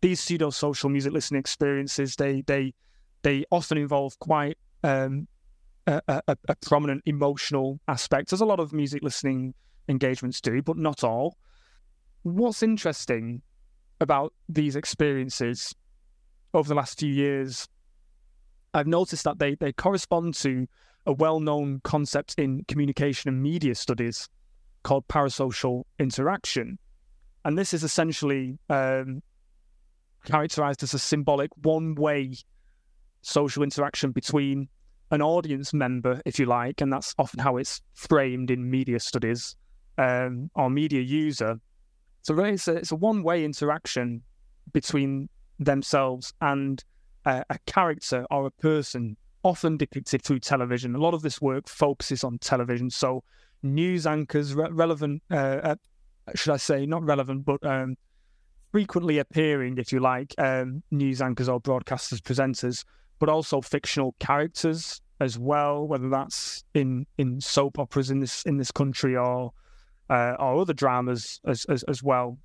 [0.00, 2.74] these pseudo social music listening experiences, they they
[3.22, 5.28] they often involve quite um,
[5.86, 9.54] a, a, a prominent emotional aspect, as a lot of music listening
[9.88, 11.36] engagements do, but not all.
[12.22, 13.42] What's interesting
[14.00, 15.74] about these experiences
[16.54, 17.68] over the last few years,
[18.74, 20.66] I've noticed that they, they correspond to
[21.06, 24.28] a well known concept in communication and media studies
[24.82, 26.78] called parasocial interaction.
[27.44, 29.22] And this is essentially um,
[30.24, 32.34] characterized as a symbolic one way
[33.22, 34.68] social interaction between
[35.10, 39.56] an audience member, if you like, and that's often how it's framed in media studies,
[39.98, 41.60] um, or media user.
[42.22, 44.22] So really, it's a, it's a one-way interaction
[44.72, 46.82] between themselves and
[47.24, 50.94] a, a character or a person, often depicted through television.
[50.94, 52.90] A lot of this work focuses on television.
[52.90, 53.24] So
[53.62, 55.76] news anchors, re- relevant, uh, uh,
[56.34, 57.96] should I say, not relevant, but um,
[58.70, 62.84] frequently appearing, if you like, um, news anchors or broadcasters, presenters,
[63.18, 68.56] but also fictional characters as well, whether that's in in soap operas in this in
[68.56, 69.52] this country or
[70.10, 72.36] uh, or other dramas as, as, as well.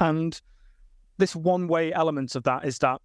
[0.00, 0.40] And
[1.18, 3.00] this one way element of that is that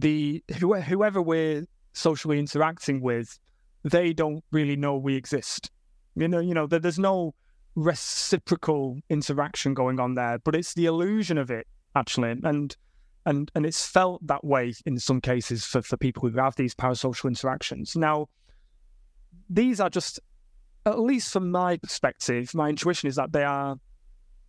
[0.00, 3.38] the whoever we're socially interacting with,
[3.84, 5.70] they don't really know we exist.
[6.14, 7.34] You know, you know, there's no
[7.74, 12.76] reciprocal interaction going on there, but it's the illusion of it actually, and
[13.24, 16.74] and and it's felt that way in some cases for for people who have these
[16.74, 17.96] parasocial interactions.
[17.96, 18.28] Now,
[19.48, 20.20] these are just
[20.86, 23.76] at least from my perspective, my intuition is that they are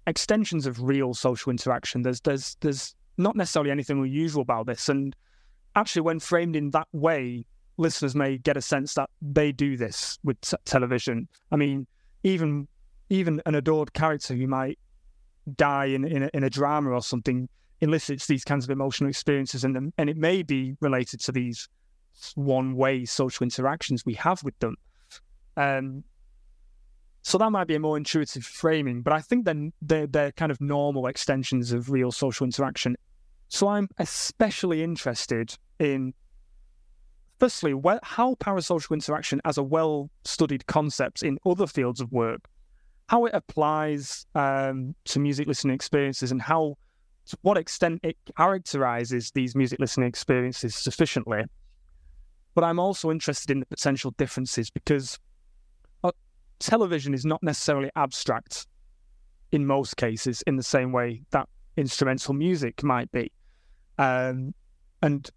[0.05, 2.03] extensions of real social interaction.
[2.03, 5.15] There's there's there's not necessarily anything unusual about this, and
[5.77, 7.45] actually, when framed in that way,
[7.77, 11.27] listeners may get a sense that they do this with t- television.
[11.52, 11.87] I mean,
[12.23, 12.67] even
[13.10, 14.77] even an adored character who might
[15.56, 17.47] die in in a, in a drama or something
[17.79, 21.69] elicits these kinds of emotional experiences in them, and it may be related to these
[22.35, 24.75] one-way social interactions we have with them.
[25.56, 26.04] Um,
[27.21, 30.52] so that might be a more intuitive framing, but I think then they're, they're kind
[30.52, 32.95] of normal extensions of real social interaction.
[33.49, 36.13] So I'm especially interested in
[37.40, 42.48] firstly, wh- how parasocial interaction as a well studied concept in other fields of work,
[43.08, 46.75] how it applies um, to music listening experiences, and how,
[47.25, 51.44] to what extent it characterizes these music listening experiences sufficiently.
[52.56, 55.19] But I'm also interested in the potential differences because
[56.04, 56.12] uh,
[56.60, 58.65] television is not necessarily abstract
[59.52, 61.48] in most cases in the same way that
[61.78, 63.32] instrumental music might be.
[64.00, 64.54] Um,
[65.02, 65.30] and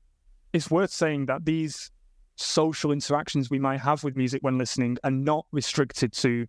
[0.53, 1.91] it's worth saying that these
[2.37, 6.47] social interactions we might have with music when listening are not restricted to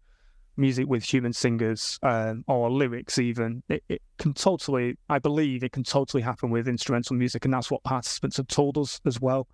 [0.57, 3.63] music with human singers um, or lyrics even.
[3.69, 7.71] It, it, can totally i believe it can totally happen with instrumental music and that's
[7.71, 9.47] what participants have told us as well.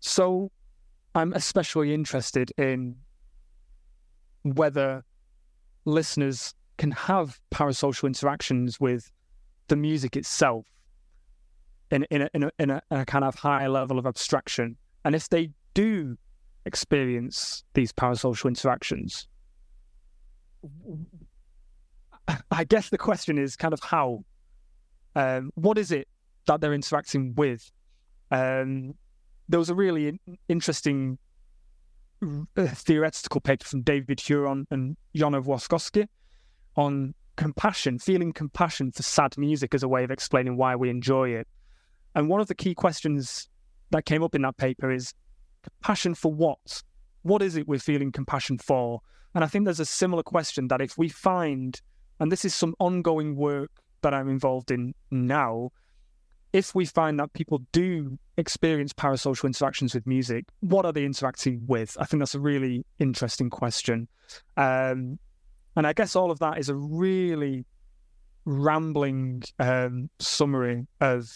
[0.00, 0.50] So
[1.14, 2.96] i'm especially interested in
[4.42, 5.04] whether
[5.84, 9.12] listeners can have parasocial interactions with
[9.68, 10.64] the music itself
[11.90, 14.76] in in a, in a, in a, a kind of high level of abstraction.
[15.04, 16.16] And if they do
[16.66, 19.26] experience these parasocial interactions,
[22.50, 24.24] I guess the question is kind of how.
[25.16, 26.06] Um, what is it
[26.46, 27.68] that they're interacting with?
[28.30, 28.94] Um,
[29.48, 31.18] there was a really interesting
[32.22, 36.06] uh, theoretical paper from David Huron and Jonna Vuoskoski
[36.76, 41.30] on compassion, feeling compassion for sad music as a way of explaining why we enjoy
[41.30, 41.48] it.
[42.14, 43.48] And one of the key questions
[43.90, 45.14] that came up in that paper is
[45.62, 46.82] compassion for what?
[47.22, 49.00] What is it we're feeling compassion for?
[49.34, 51.80] And I think there's a similar question that if we find,
[52.18, 53.70] and this is some ongoing work
[54.02, 55.70] that I'm involved in now,
[56.52, 61.62] if we find that people do experience parasocial interactions with music, what are they interacting
[61.66, 61.96] with?
[62.00, 64.08] I think that's a really interesting question.
[64.56, 65.18] Um,
[65.76, 67.64] and I guess all of that is a really
[68.44, 71.30] rambling um, summary of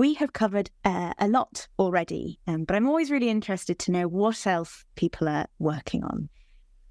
[0.00, 4.08] We have covered uh, a lot already, um, but I'm always really interested to know
[4.08, 6.30] what else people are working on.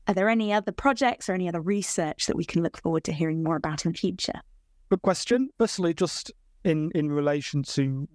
[0.07, 3.11] Are there any other projects or any other research that we can look forward to
[3.11, 4.41] hearing more about in the future?
[4.89, 5.49] Good question.
[5.57, 6.31] Firstly, just
[6.63, 8.07] in in relation to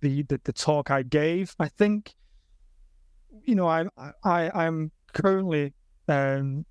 [0.00, 2.14] the the, the talk I gave, I think
[3.42, 3.84] you know I
[4.24, 5.74] I I'm currently
[6.08, 6.64] um,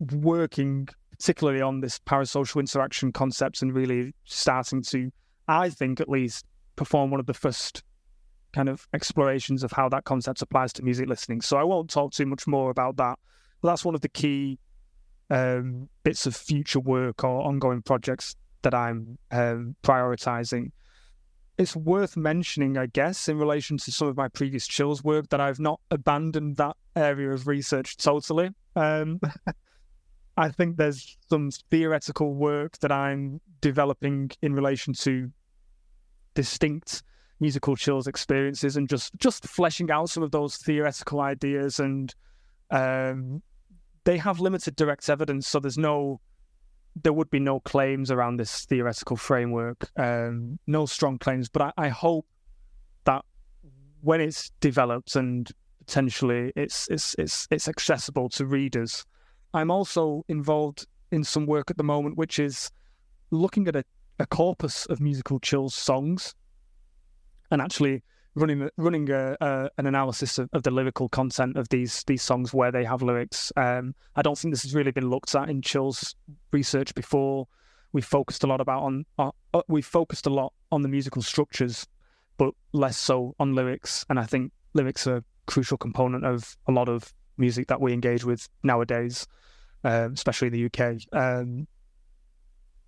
[0.00, 5.12] working particularly on this parasocial interaction concepts and really starting to
[5.48, 7.82] I think at least, perform one of the first
[8.52, 11.40] kind of explorations of how that concept applies to music listening.
[11.40, 13.18] So I won't talk too much more about that.
[13.60, 14.58] But that's one of the key
[15.30, 20.70] um, bits of future work or ongoing projects that I'm um, prioritizing.
[21.58, 25.40] It's worth mentioning, I guess, in relation to some of my previous chills work, that
[25.40, 28.50] I've not abandoned that area of research totally.
[28.76, 29.20] Um,
[30.36, 35.30] I think there's some theoretical work that I'm developing in relation to
[36.34, 37.02] distinct
[37.40, 41.78] musical chills experiences and just just fleshing out some of those theoretical ideas.
[41.78, 42.14] And
[42.70, 43.42] um,
[44.04, 46.20] they have limited direct evidence so there's no
[47.02, 51.48] there would be no claims around this theoretical framework um, no strong claims.
[51.48, 52.26] But I, I hope
[53.04, 53.24] that
[54.00, 59.04] when it's developed and potentially it's it's it's it's accessible to readers
[59.54, 62.70] I'm also involved in some work at the moment, which is
[63.30, 63.84] looking at a,
[64.18, 66.34] a corpus of musical chills songs
[67.50, 68.02] and actually
[68.34, 72.52] running running a, a, an analysis of, of, the lyrical content of these these songs
[72.52, 73.52] where they have lyrics.
[73.56, 76.16] Um, I don't think this has really been looked at in chills
[76.52, 77.46] research before.
[77.92, 81.22] We focused a lot about on uh, uh we focused a lot on the musical
[81.22, 81.86] structures,
[82.38, 84.04] but less so on lyrics.
[84.10, 87.92] And I think lyrics are a crucial component of a lot of music that we
[87.92, 89.26] engage with nowadays
[89.84, 90.96] um, especially in the UK.
[91.12, 91.68] Um,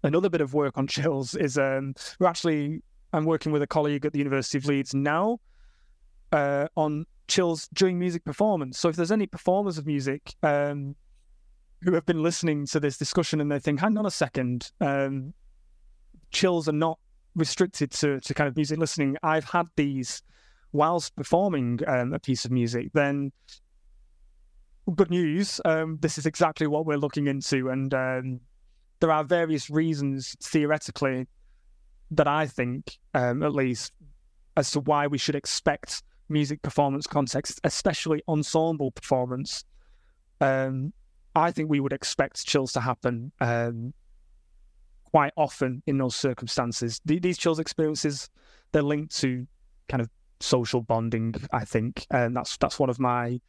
[0.03, 2.83] another bit of work on chills is um, we're actually
[3.13, 5.39] I'm working with a colleague at the University of Leeds now
[6.33, 8.79] uh, on chills during music performance.
[8.79, 10.97] So if there's any performers of music um,
[11.83, 15.33] who have been listening to this discussion and they think, hang on a second, um,
[16.31, 16.99] chills are not
[17.35, 19.17] restricted to, to kind of music listening.
[19.23, 20.23] I've had these
[20.73, 23.33] whilst performing um, a piece of music, then
[24.95, 25.61] good news.
[25.65, 28.41] Um, this is exactly what we're looking into, and um,
[29.01, 31.27] there are various reasons theoretically
[32.13, 33.93] that I think, um, at least,
[34.57, 39.65] as to why we should expect music performance context, especially ensemble performance,
[40.41, 40.93] um,
[41.35, 43.93] I think we would expect chills to happen um,
[45.05, 47.01] quite often in those circumstances.
[47.05, 48.31] these chills experiences,
[48.73, 49.47] they're linked to
[49.89, 50.09] kind of
[50.41, 53.41] social bonding, I think, and that's that's one of my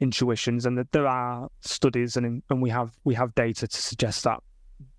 [0.00, 0.66] intuitions.
[0.66, 4.40] And that there are studies and and we have we have data to suggest that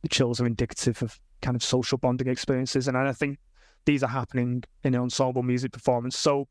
[0.01, 3.37] the chills are indicative of kind of social bonding experiences, and I think
[3.85, 6.17] these are happening in ensemble music performance.
[6.17, 6.47] So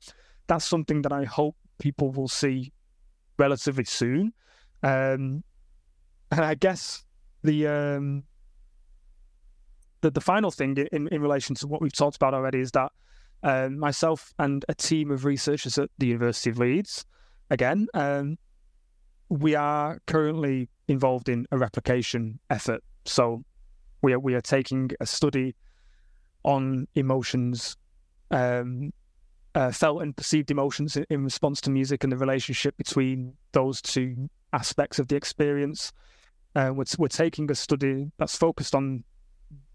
[0.47, 2.73] that's something that I hope people will see
[3.39, 4.33] relatively soon.
[4.83, 5.43] Um,
[6.31, 7.05] and I guess
[7.43, 8.25] the um,
[10.01, 12.93] the the final thing in in relation to what we've talked about already is that
[13.43, 17.05] um, myself and a team of researchers at the University of Leeds,
[17.51, 18.39] again, um,
[19.29, 22.83] we are currently involved in a replication effort.
[23.05, 23.43] So
[24.03, 25.55] we are we are taking a study
[26.45, 27.77] on emotions,
[28.31, 28.93] um,
[29.55, 33.83] uh, felt and perceived emotions in, in response to music and the relationship between those
[33.83, 35.93] two aspects of the experience.
[36.55, 39.03] Uh, we're, we're taking a study that's focused on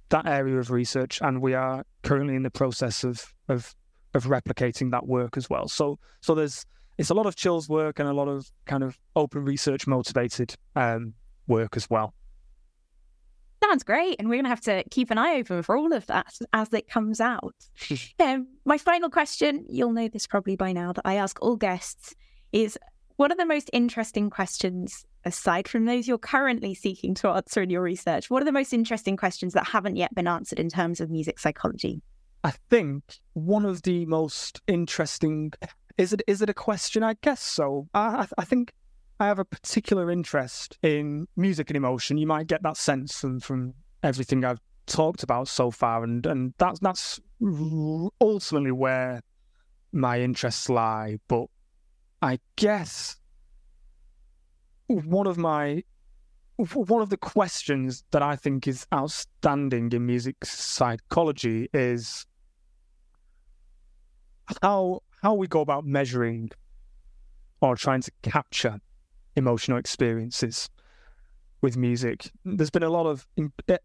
[0.09, 3.75] that area of research, and we are currently in the process of of
[4.13, 5.67] of replicating that work as well.
[5.67, 6.65] So so there's
[7.01, 10.53] it's a lot of chills work and a lot of kind of open research motivated
[10.75, 11.15] um,
[11.47, 12.13] work as well.
[13.63, 16.05] Sounds great, and we're going to have to keep an eye open for all of
[16.05, 17.55] that as it comes out.
[18.19, 22.13] um, my final question, you'll know this probably by now, that I ask all guests
[22.51, 22.77] is:
[23.15, 27.71] What are the most interesting questions aside from those you're currently seeking to answer in
[27.71, 30.99] your research, what are the most interesting questions that haven't yet been answered in terms
[30.99, 32.01] of music psychology?
[32.43, 35.53] I think one of the most interesting
[35.97, 37.03] is it is it a question?
[37.03, 37.87] I guess so.
[37.93, 38.73] I, I think
[39.19, 42.17] I have a particular interest in music and emotion.
[42.17, 43.73] You might get that sense from from
[44.03, 47.19] everything I've talked about so far, and and that's that's
[48.19, 49.21] ultimately where
[49.91, 51.17] my interests lie.
[51.27, 51.47] But
[52.21, 53.17] I guess
[54.87, 55.83] one of my
[56.57, 62.25] one of the questions that I think is outstanding in music psychology is
[64.61, 66.51] how how we go about measuring
[67.61, 68.79] or trying to capture
[69.35, 70.69] emotional experiences
[71.61, 72.31] with music.
[72.43, 73.27] There's been a lot of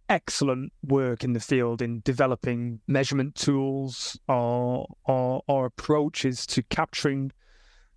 [0.08, 7.32] excellent work in the field in developing measurement tools or or, or approaches to capturing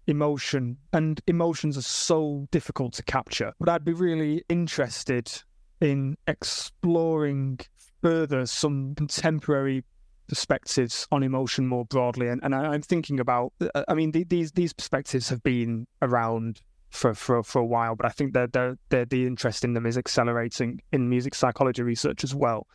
[0.05, 3.53] emotion, and emotions are so difficult to capture.
[3.59, 5.31] But I'd be really interested
[5.79, 7.59] in exploring
[8.01, 9.83] further some contemporary
[10.29, 12.27] perspectives on emotion more broadly.
[12.27, 15.87] And, and I, am thinking about, uh, I mean, the, these these perspectives have been
[16.01, 19.85] around for, for for a while, but I think that they're, the interest in them
[19.85, 22.67] is accelerating in music psychology research as well.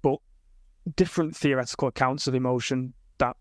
[0.00, 0.18] But
[0.96, 3.36] different theoretical accounts of emotion that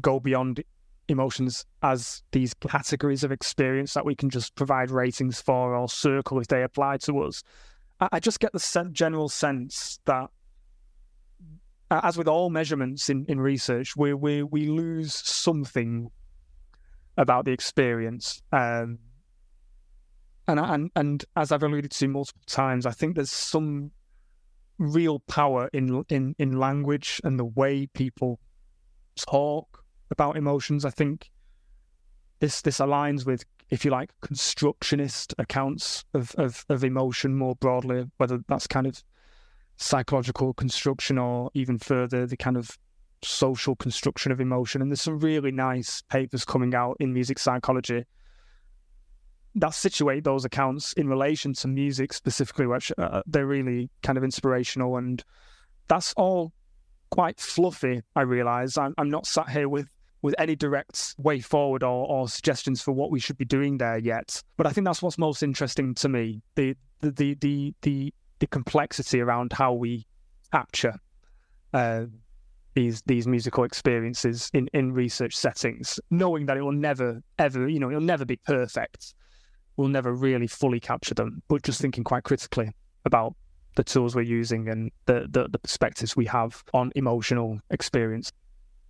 [0.00, 0.64] go beyond
[1.08, 6.40] emotions as these categories of experience that we can just provide ratings for or circle
[6.40, 7.42] if they apply to us.
[8.00, 10.28] I, just get the general sense that,
[11.90, 16.10] as with all measurements in, in research, we, we, we lose something
[17.16, 18.42] about the experience.
[18.52, 18.98] Um,
[20.48, 23.92] and, and, and as I've alluded to multiple times, I think there's some
[24.78, 28.38] real power in, in, in language and the way people
[29.16, 30.84] talk about emotions.
[30.84, 31.30] I think
[32.40, 38.04] this this aligns with, if you like, constructionist accounts of, of, of emotion more broadly,
[38.18, 39.02] whether that's kind of
[39.76, 42.70] psychological construction or even further the kind of
[43.22, 44.82] social construction of emotion.
[44.82, 48.04] And there's some really nice papers coming out in music psychology
[49.56, 54.24] that situate those accounts in relation to music specifically, which uh, they're really kind of
[54.24, 54.96] inspirational.
[54.98, 55.22] And
[55.88, 56.52] that's all
[57.10, 58.76] quite fluffy, I realize.
[58.76, 59.88] I'm, I'm not sat here with
[60.22, 63.98] with any direct way forward or, or suggestions for what we should be doing there
[63.98, 64.42] yet.
[64.56, 68.46] But I think that's what's most interesting to me the the the the the, the
[68.46, 70.06] complexity around how we
[70.52, 70.94] capture
[71.72, 72.04] uh,
[72.74, 77.80] these these musical experiences in, in research settings, knowing that it will never ever you
[77.80, 79.14] know it'll never be perfect.
[79.76, 82.70] We'll never really fully capture them, but just thinking quite critically
[83.04, 83.34] about
[83.74, 88.32] the tools we're using and the, the, the perspectives we have on emotional experience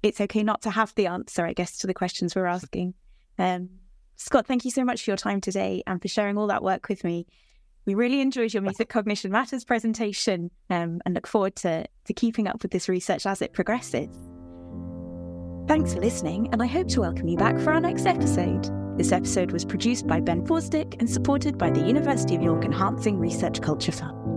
[0.06, 2.94] it's okay not to have the answer, I guess, to the questions we're asking.
[3.38, 3.68] Um,
[4.16, 6.88] Scott, thank you so much for your time today and for sharing all that work
[6.88, 7.26] with me.
[7.86, 12.48] We really enjoyed your Music Cognition Matters presentation um, and look forward to, to keeping
[12.48, 14.08] up with this research as it progresses.
[15.68, 18.68] Thanks for listening, and I hope to welcome you back for our next episode.
[18.98, 23.20] This episode was produced by Ben Forstick and supported by the University of York Enhancing
[23.20, 24.35] Research Culture Fund.